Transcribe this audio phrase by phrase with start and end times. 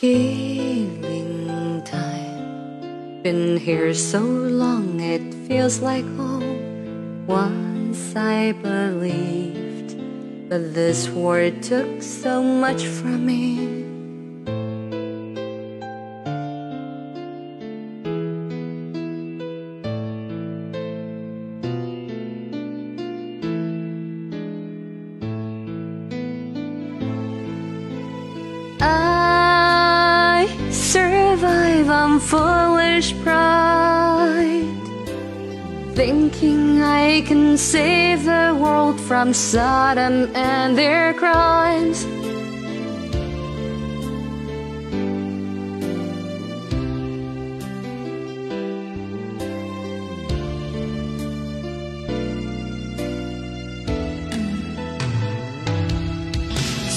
[0.00, 3.20] Healing time.
[3.22, 7.26] Been here so long it feels like home.
[7.26, 10.00] Once I believed,
[10.48, 13.80] but this war took so much from me.
[30.90, 34.66] Survive on foolish pride.
[35.94, 42.04] Thinking I can save the world from Sodom and their crimes.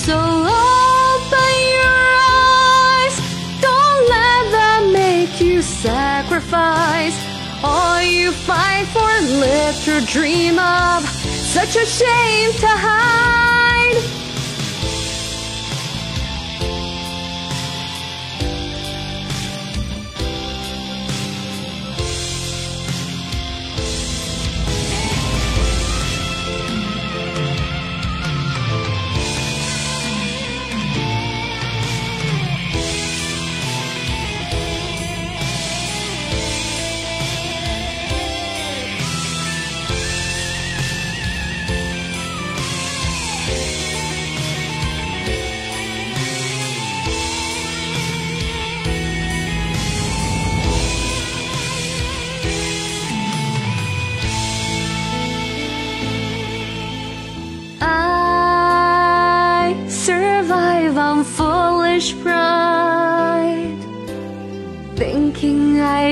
[0.05, 0.42] So
[5.63, 7.17] sacrifice.
[7.63, 11.07] All you fight for live to dream of.
[11.07, 13.32] Such a shame to hide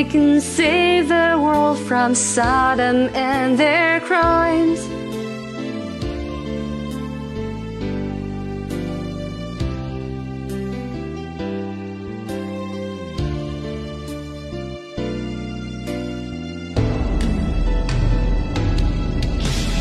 [0.09, 4.81] Can save the world from Sodom and their crimes.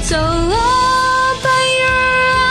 [0.07, 2.01] So open your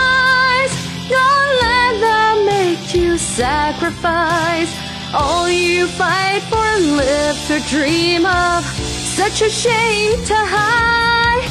[0.02, 0.74] eyes,
[1.08, 8.64] don't let them make you sacrifice All you fight for and live to dream of.
[8.64, 11.50] Such a shame to hide.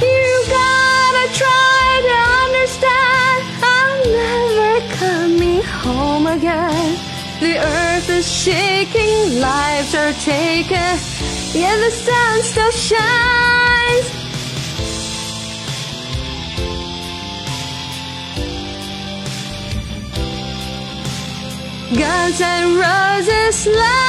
[0.00, 3.42] You gotta try to understand.
[3.62, 10.98] I'm never coming home again the earth is shaking, lives are taken,
[11.52, 14.06] yet the sun still shines.
[21.98, 24.05] Guns and roses left